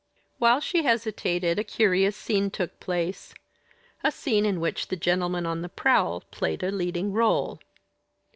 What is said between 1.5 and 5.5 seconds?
a curious scene took place a scene in which the gentleman